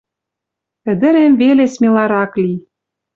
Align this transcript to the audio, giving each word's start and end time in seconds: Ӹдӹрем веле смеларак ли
Ӹдӹрем 0.91 1.33
веле 1.41 1.65
смеларак 1.73 2.33
ли 2.41 2.53